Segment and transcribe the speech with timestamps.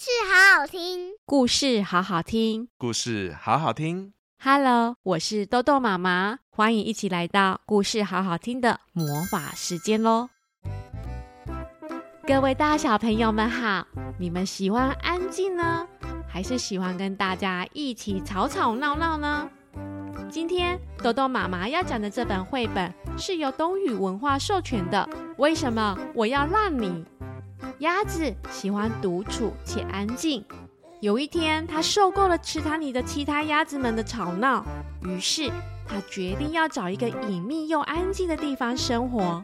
[0.00, 4.14] 事好好听，故事好好听，故事好好听。
[4.42, 10.30] Hello，我是豆豆妈妈，欢迎一起来到故事好好听的魔法时间喽！
[12.26, 13.86] 各位大小朋友们好，
[14.18, 15.86] 你们喜欢安静呢，
[16.26, 19.50] 还是喜欢跟大家一起吵吵闹闹呢？
[20.30, 25.06] 今天豆豆妈妈要讲的这本绘本是由东雨文化授权的。
[25.36, 27.04] 为什么我要让你？
[27.80, 30.44] 鸭子喜欢独处且安静。
[31.00, 34.62] 有一天，它受够了池塘里的其他鸭子们的吵闹，
[35.02, 35.50] 于是
[35.86, 39.42] 它决定要找一个隐秘又安静的地方生活。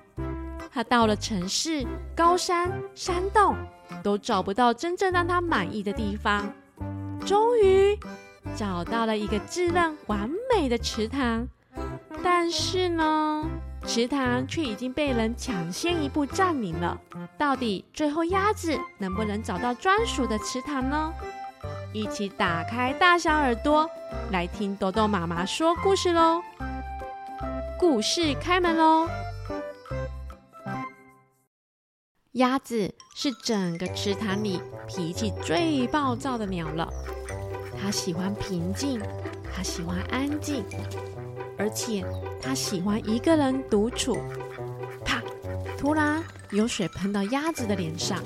[0.70, 3.56] 它到了城市、高山、山洞，
[4.02, 6.52] 都找不到真正让它满意的地方。
[7.24, 7.98] 终于
[8.54, 11.48] 找到了一个自认完美的池塘，
[12.22, 13.48] 但是呢，
[13.86, 17.00] 池塘却已经被人抢先一步占领了。
[17.38, 21.12] 到底最后鸭子能不能找到专属的池塘呢？
[21.92, 23.88] 一起打开大小耳朵，
[24.30, 26.42] 来听豆豆妈妈说故事喽！
[27.78, 29.08] 故事开门喽！
[32.32, 36.92] 鸭子是整个池塘里脾气最暴躁的鸟了。
[37.80, 39.00] 它喜欢平静，
[39.54, 40.64] 它喜欢安静，
[41.56, 42.04] 而且
[42.42, 44.18] 它喜欢一个人独处。
[45.04, 45.22] 啪！
[45.78, 48.18] 突然有水喷到鸭子的脸上，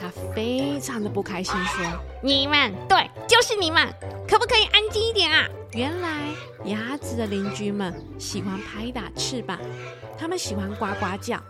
[0.00, 1.86] 它非常的不开心，说
[2.22, 3.86] ：“你们，对，就是你们，
[4.28, 6.30] 可不可以安静一点啊？”原来
[6.64, 9.58] 鸭子的邻居们喜欢拍打翅膀，
[10.18, 11.40] 他们喜欢呱呱叫。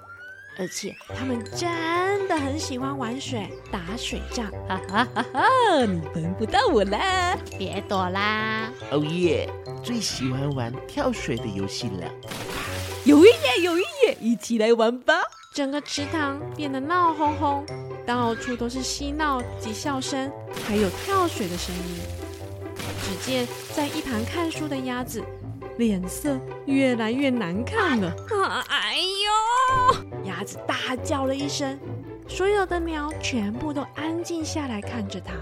[0.59, 5.85] 而且他们真的很喜欢玩水、打水仗，哈哈哈哈！
[5.85, 8.73] 你轮不到我啦，别躲啦！
[8.91, 9.49] 哦耶，
[9.83, 12.11] 最喜欢玩跳水的游戏了。
[13.05, 15.15] 有一夜，有一夜，一起来玩吧！
[15.53, 17.67] 整个池塘变得闹哄哄，
[18.07, 20.33] 到处都是嬉闹及笑声，
[20.67, 21.99] 还有跳水的声音。
[23.03, 25.23] 只见在一旁看书的鸭子，
[25.77, 28.13] 脸色越来越难看了。
[28.69, 29.26] 哎呦！
[30.67, 31.79] 大叫了一声，
[32.29, 35.33] 所有的鸟全部都安静下来看着它。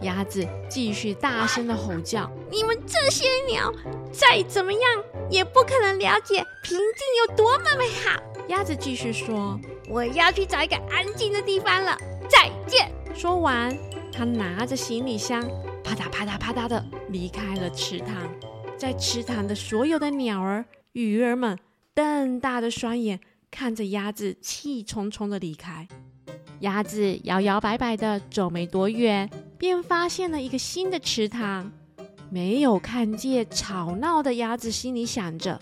[0.00, 3.72] 鸭子继续大声的吼叫：“你们这些鸟，
[4.12, 4.82] 再怎么样
[5.30, 9.58] 也不可能了解平静有多么美好。”鸭子继续说
[9.88, 11.96] ：“我要去找一个安静的地方了，
[12.28, 13.74] 再见。”说完，
[14.12, 15.40] 他拿着行李箱，
[15.82, 18.28] 啪嗒啪嗒啪嗒的离开了池塘。
[18.76, 21.58] 在池塘的所有的鸟儿、鱼儿们
[21.94, 23.20] 瞪大的双眼。
[23.54, 25.86] 看着鸭子气冲冲的离开，
[26.58, 31.70] 鸭子摇摇摆摆的走没多远，便发现了一个新的池塘。
[32.30, 35.60] 没有看见吵闹的鸭子心里想着：“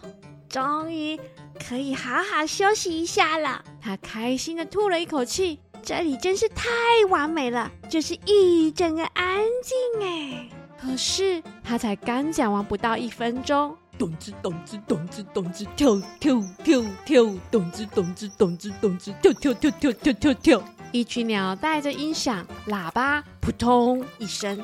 [0.48, 1.18] 终于
[1.58, 6.68] 可以好好休息一下了。”它开心的吐了一口气：“这里真是太
[7.10, 10.48] 完美了，就是一整个安静哎。”
[10.80, 13.76] 可是他才刚讲完不到一分钟。
[14.02, 20.62] 咚子咚子咚子咚子跳跳跳跳，咚子咚子咚子咚子跳跳跳跳跳跳跳。
[20.90, 24.60] 一群鸟带着音响喇叭，扑通一声，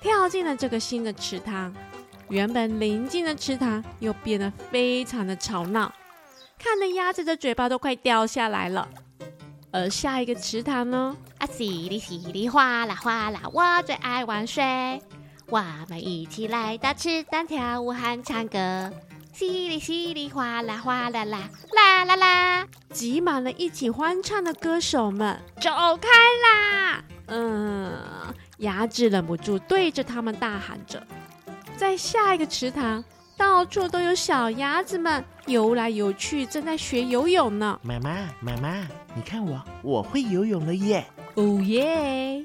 [0.00, 1.74] 跳进了这个新的池塘。
[2.28, 5.92] 原本宁静的池塘又变得非常的吵闹，
[6.56, 8.88] 看得鸭子的嘴巴都快掉下来了。
[9.72, 11.16] 而下一个池塘呢？
[11.38, 15.02] 啊，稀里稀里哗啦哗啦，我最爱玩水。
[15.50, 18.58] 我们一起来到池塘跳舞和唱歌，
[19.34, 25.36] 淅沥淅沥，哗啦哗啦啦，啦啦啦，挤满了一起欢唱的歌手们。
[25.60, 26.08] 走开
[26.44, 27.04] 啦！
[27.26, 27.92] 嗯，
[28.58, 31.04] 鸭子忍不住对着他们大喊着。
[31.76, 33.02] 在下一个池塘，
[33.36, 37.76] 到处都有小鸭子们游来游去，正在学游泳呢。
[37.82, 38.86] 妈妈，妈妈，
[39.16, 41.04] 你看我，我会游泳了耶！
[41.34, 42.44] 哦耶！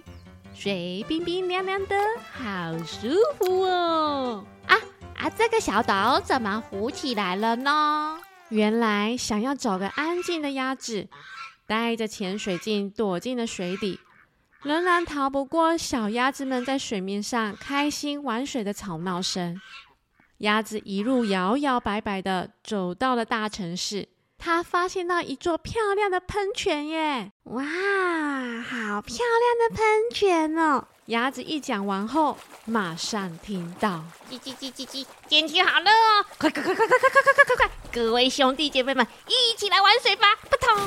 [0.55, 1.95] 水冰冰凉凉的，
[2.31, 4.45] 好舒服哦！
[4.66, 4.77] 啊
[5.17, 8.17] 啊，这个小岛怎么浮起来了呢？
[8.49, 11.09] 原来想要找个安静的鸭子，
[11.67, 13.99] 带着潜水镜躲进了水底，
[14.63, 19.59] 仍然逃不过小鸭子们在水面上开心玩水的吵闹声。
[20.37, 24.07] 鸭子一路摇摇摆摆的走到了大城市。
[24.45, 27.31] 他发现到一座漂亮的喷泉耶！
[27.45, 30.85] 哇，好漂亮的喷泉哦！
[31.07, 36.25] 鸭子一讲完后，马上听到叽叽叽叽叽，天气好热哦！
[36.37, 37.71] 快快快快快快快快快快！
[37.91, 40.27] 各位兄弟姐妹们，一起来玩水吧！
[40.47, 40.77] 扑通！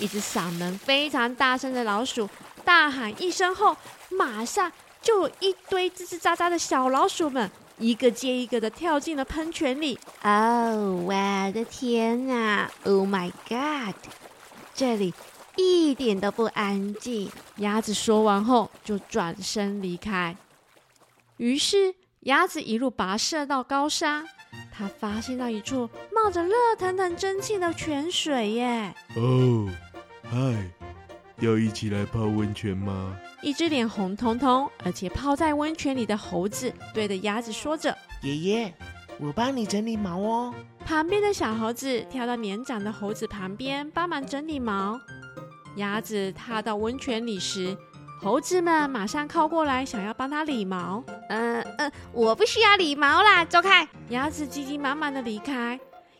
[0.00, 2.26] 一只嗓门非常大声的老鼠
[2.64, 3.76] 大喊一声后，
[4.08, 7.50] 马上就有一堆吱吱喳喳的小老鼠们。
[7.78, 9.98] 一个接一个的跳进了喷泉里。
[10.22, 13.94] 哦，我的天呐！Oh my God！
[14.74, 15.14] 这里
[15.56, 17.30] 一点都不安静。
[17.56, 20.36] 鸭子说完后就转身离开。
[21.36, 24.26] 于是鸭子一路跋涉到高山，
[24.72, 28.94] 他发现到一处冒着热腾腾蒸汽的泉水耶！
[29.16, 29.68] 哦，
[30.24, 30.70] 嗨，
[31.38, 33.16] 要一起来泡温泉吗？
[33.40, 38.74] 一只脸红彤彤，而且泡在温泉里的猴子对着鸭子说着：“爷爷，
[39.20, 40.54] 我帮你整理毛哦。”
[40.84, 45.00] 旁边的小猴子跳到年长的猴子旁边帮忙整理毛。
[45.76, 47.76] 鸭子踏到温泉里时，
[48.20, 51.04] 猴子们马上靠过来，想要帮它理毛。
[51.28, 53.86] 嗯嗯，我不需要理毛啦，走开！
[54.08, 55.78] 鸭子急急忙忙的离开，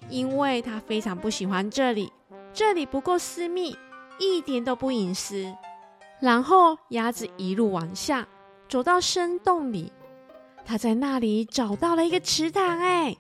[0.08, 2.12] 因为它非常不喜欢这里，
[2.54, 3.76] 这里不够私密，
[4.20, 5.52] 一点都不隐私。
[6.20, 8.26] 然后鸭子一路往下，
[8.68, 9.92] 走到深洞里，
[10.64, 13.16] 它在那里找到了一个池塘，哎。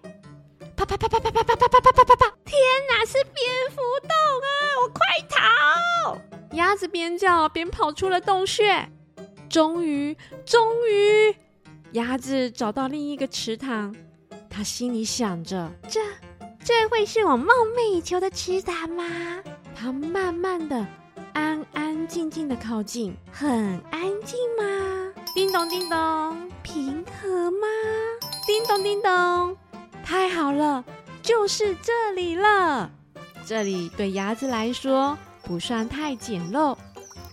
[0.76, 2.36] 啪啪啪啪啪啪啪啪啪啪啪啪啪！
[2.44, 2.56] 天
[2.88, 4.10] 哪，是蝙蝠洞
[4.44, 4.48] 啊！
[4.80, 6.56] 我快逃！
[6.56, 8.88] 鸭子边叫边跑出了洞穴。
[9.50, 10.16] 终于，
[10.46, 11.34] 终于，
[11.92, 13.92] 鸭子找到另一个池塘。
[14.48, 16.00] 它心里想着：这，
[16.62, 19.04] 这会是我梦寐以求的池塘吗？
[19.74, 20.86] 它慢慢的、
[22.08, 23.14] 静静的靠近。
[23.30, 25.12] 很安静吗？
[25.34, 27.66] 叮咚叮咚，平和吗？
[28.46, 29.56] 叮咚叮咚。
[30.02, 30.82] 太好了，
[31.22, 32.90] 就是这里了。
[33.46, 36.76] 这里对鸭子来说不算太简陋，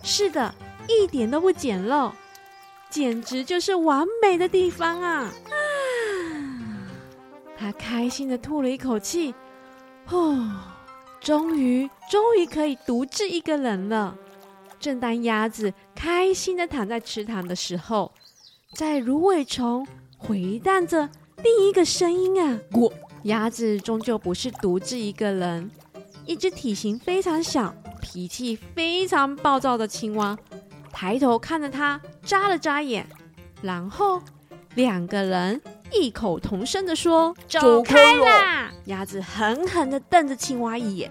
[0.02, 0.54] 是的，
[0.88, 2.12] 一点都不简陋，
[2.90, 5.24] 简直就是完美的地方啊！
[5.24, 5.54] 啊！
[7.58, 9.34] 他开心的吐了一口气，
[10.10, 10.54] 哦，
[11.20, 14.16] 终于，终于可以独自一个人了。
[14.86, 18.12] 正当鸭子开心的躺在池塘的时候，
[18.72, 19.84] 在芦苇丛
[20.16, 21.08] 回荡着。
[21.42, 22.92] 另一个声音啊，过
[23.24, 25.68] 鸭子终究不是独自一个人。
[26.24, 30.38] 一只体型非常小、脾气非常暴躁的青蛙，
[30.92, 33.04] 抬头看着它，眨了眨眼，
[33.62, 34.22] 然后
[34.76, 35.60] 两个人
[35.90, 41.10] 异口同声地说：“走开啦！”鸭子狠狠地瞪着青蛙一眼，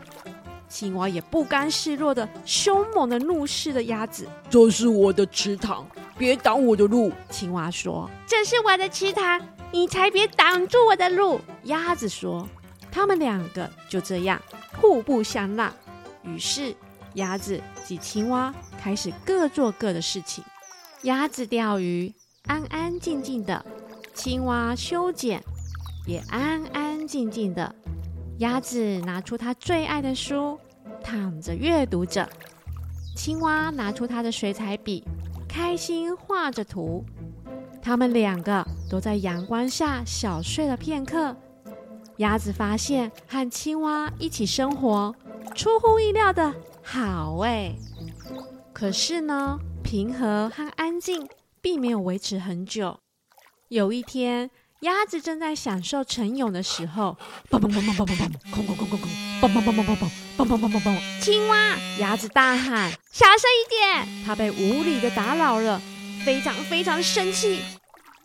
[0.67, 5.85] 青蛙也不甘示弱的凶猛的怒视着鸭子：“这是我的池塘，
[6.17, 9.41] 别挡我的路。”青蛙说：“这是我的池塘。”
[9.71, 11.41] 你才别挡住我的路！
[11.63, 12.47] 鸭子说
[12.89, 14.41] ：“他们两个就这样
[14.79, 15.73] 互不相让。”
[16.23, 16.73] 于是，
[17.15, 20.41] 鸭子及青蛙开始各做各的事情。
[21.01, 22.13] 鸭子钓鱼，
[22.45, 23.65] 安安静静的；
[24.13, 25.43] 青蛙修剪，
[26.05, 27.75] 也安安静静的。
[28.39, 30.59] 鸭子拿出它最爱的书，
[31.01, 32.27] 躺着阅读着；
[33.15, 35.03] 青蛙拿出它的水彩笔，
[35.47, 37.05] 开心画着图。
[37.81, 41.35] 他们两个都在阳光下小睡了片刻。
[42.17, 45.15] 鸭子发现和青蛙一起生活，
[45.53, 46.53] 出乎意料的
[46.83, 47.73] 好哎。
[48.73, 51.25] 可是呢，平和和安静
[51.61, 52.99] 并没有维持很久。
[53.69, 54.49] 有一天，
[54.81, 57.17] 鸭子正在享受晨泳的时候，
[57.49, 59.09] 砰砰砰砰砰砰砰，空空空空空，
[59.41, 61.77] 砰砰砰砰砰砰，砰砰砰砰砰，青蛙！
[61.99, 65.81] 鸭子大喊：“小声一点！”它被无理的打扰了。
[66.25, 67.61] 非常非常生气，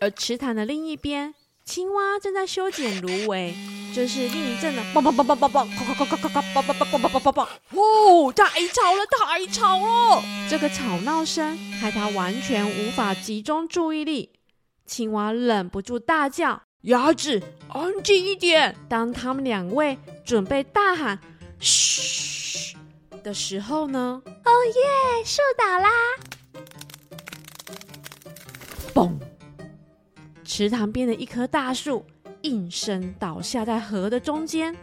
[0.01, 3.55] 而池塘的另一边，青蛙正在修剪芦苇，
[3.95, 7.47] 这是另一阵的“砰砰砰砰砰砰”，咔咔咔咔咔咔，砰砰砰砰砰砰砰！
[7.79, 10.23] 哦，太吵了，太吵了！
[10.49, 14.31] 这个吵闹声害它完全无法集中注意力。
[14.91, 21.17] 青蛙忍不住大叫：“鸭子，安静一点！”当他们两位准备大喊
[21.61, 22.77] “嘘”
[23.23, 24.21] 的时候呢？
[24.27, 25.89] 哦耶，树倒啦！
[28.93, 29.13] 嘣！
[30.45, 32.05] 池塘边的一棵大树
[32.43, 34.77] 应声倒下在河的中间，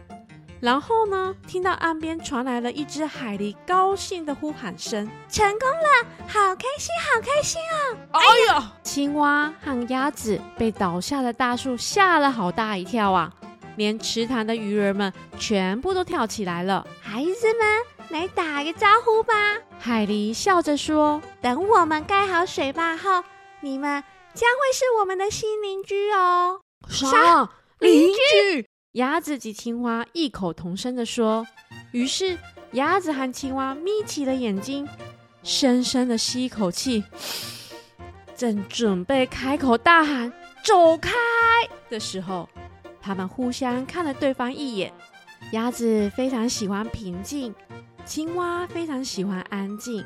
[0.60, 8.20] 然后呢，听到岸边传来了一只海狸高兴的呼喊声：“成功了，好开心，好开心啊！”哎
[8.52, 13.32] 呀，青蛙和鸭子被倒下的大树吓了好大一跳啊！
[13.76, 16.84] 连池塘的鱼儿们全部都跳起来了。
[17.00, 19.32] 孩子们，来打个招呼吧！
[19.78, 23.22] 海狸笑着说：“等我们盖好水坝后。”
[23.60, 24.02] 你们
[24.34, 26.60] 将会是我们的新邻居哦！
[26.88, 27.48] 啥？
[27.78, 28.68] 邻居？
[28.98, 31.46] 鸭子及青蛙异口同声地说。
[31.92, 32.36] 于是，
[32.72, 34.86] 鸭子和青蛙眯起了眼睛，
[35.42, 37.04] 深深地吸一口气，
[38.36, 41.12] 正准备开口大喊“走开”
[41.88, 42.48] 的时候，
[43.00, 44.92] 他们互相看了对方一眼。
[45.52, 47.54] 鸭子非常喜欢平静，
[48.04, 50.04] 青蛙非常喜欢安静，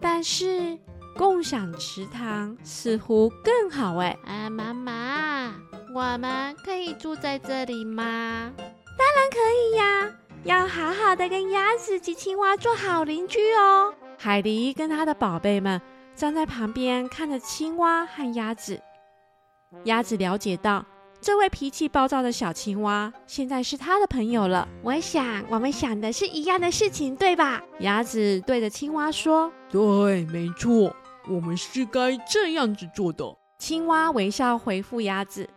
[0.00, 0.78] 但是。
[1.18, 4.14] 共享池塘似乎更好哎！
[4.26, 5.54] 啊，妈妈，
[5.96, 8.52] 我们可以住在这里吗？
[8.54, 10.14] 当然可以呀！
[10.44, 13.94] 要好好的跟鸭子及青蛙做好邻居哦。
[14.18, 15.80] 海狸跟他的宝贝们
[16.14, 18.78] 站在旁边看着青蛙和鸭子。
[19.84, 20.84] 鸭子了解到，
[21.18, 24.68] 这位脾气暴躁的小青蛙现在是他的朋友了。
[24.82, 27.62] 我想，我们想的是一样的事情，对吧？
[27.80, 30.94] 鸭子对着青蛙说：“对，没错，
[31.26, 33.24] 我们是该这样子做的。”
[33.58, 35.48] 青蛙微笑回复鸭子。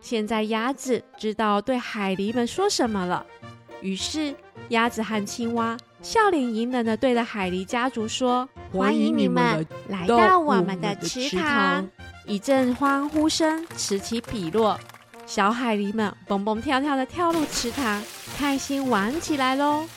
[0.00, 3.26] 现在鸭子知道对海狸们说什么了，
[3.80, 4.34] 于是
[4.68, 11.88] 鸭子和青蛙笑脸迎人的对着海狸家族说：“欢迎你们来到我们的池塘。”
[12.26, 14.78] 一阵欢呼声此起彼落，
[15.26, 18.02] 小海狸们蹦蹦跳跳的跳入池塘，
[18.36, 19.88] 开心玩起来喽。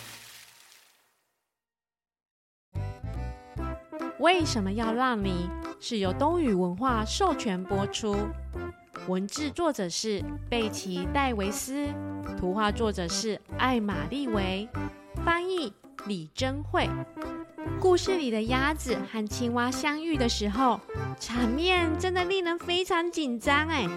[4.20, 5.50] 为什么要让你？
[5.80, 8.16] 是由东雨文化授权播出，
[9.08, 11.88] 文字作者是贝奇·戴维斯，
[12.38, 14.68] 图画作者是艾玛丽维，
[15.26, 15.74] 翻译
[16.06, 16.90] 李贞慧。
[17.80, 20.80] 故事里的鸭子和青蛙相遇的时候，
[21.20, 23.88] 场面真的令人非常紧张哎！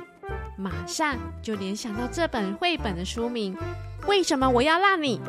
[0.57, 3.57] 马上就联想到这本绘本的书名：
[4.07, 5.21] 为什么我要让你？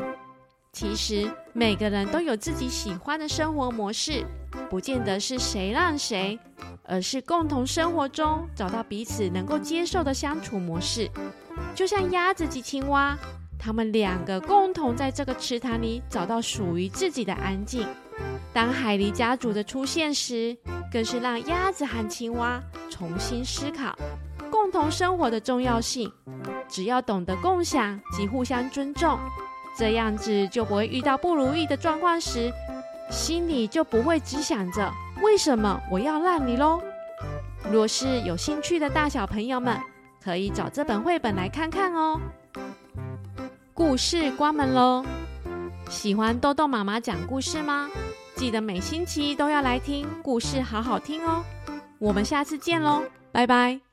[0.72, 4.24] 其实每个人都有自己喜欢的生活模式，
[4.68, 6.38] 不见得是谁让谁，
[6.86, 11.10] 而是共同生活中找到彼此能够接受的相处模式。
[11.74, 13.16] 就像鸭子及青蛙，
[13.58, 17.86] 他们两个共同在这个池塘里找到属于自己的安静。
[18.52, 20.56] 当海狸家族的出现时，
[20.92, 23.96] 更是让鸭子和青蛙重新思考
[24.50, 26.12] 共同生活的重要性。
[26.68, 29.18] 只要懂得共享及互相尊重，
[29.76, 32.52] 这样子就不会遇到不如意的状况时，
[33.10, 34.92] 心里就不会只想着
[35.24, 36.80] 为什么我要让你喽。
[37.72, 39.80] 若是有兴趣的大小朋友们，
[40.22, 42.20] 可以找这本绘本来看看哦。
[43.72, 45.02] 故事关门喽。
[45.88, 47.88] 喜欢豆豆妈妈讲故事吗？
[48.36, 51.42] 记得每星期都要来听故事，好好听哦。
[51.98, 53.02] 我们下次见喽，
[53.32, 53.80] 拜拜。